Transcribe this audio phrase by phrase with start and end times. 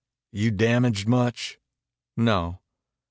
[0.31, 1.59] "You damaged much?"
[2.17, 2.59] "No."